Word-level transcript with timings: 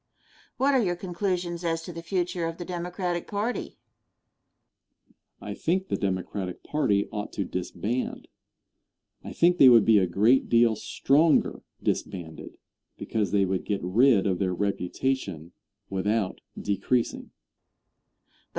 Question. 0.01 0.55
What 0.57 0.73
are 0.73 0.83
your 0.83 0.95
conclusions 0.95 1.63
as 1.63 1.83
to 1.83 1.93
the 1.93 2.01
future 2.01 2.47
of 2.47 2.57
the 2.57 2.65
Democratic 2.65 3.27
party? 3.27 3.77
Answer. 5.39 5.43
I 5.43 5.53
think 5.53 5.89
the 5.89 5.95
Democratic 5.95 6.63
party 6.63 7.07
ought 7.11 7.31
to 7.33 7.45
disband. 7.45 8.27
I 9.23 9.31
think 9.31 9.59
they 9.59 9.69
would 9.69 9.85
be 9.85 9.99
a 9.99 10.07
great 10.07 10.49
deal 10.49 10.75
stronger 10.75 11.61
disbanded, 11.83 12.57
because 12.97 13.29
they 13.29 13.45
would 13.45 13.63
get 13.63 13.83
rid 13.83 14.25
of 14.25 14.39
their 14.39 14.55
reputation 14.55 15.51
without 15.87 16.41
decreasing. 16.59 17.29